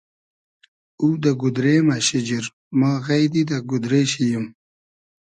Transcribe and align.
او 0.99 1.07
دۂ 1.21 1.31
گودرې 1.41 1.75
مۂ 1.87 1.95
شیجیر, 2.07 2.45
ما 2.79 2.91
غݷدی 3.05 3.43
دۂ 3.49 3.57
گودرې 3.69 4.01
شی 4.11 4.23
ییم 4.29 4.45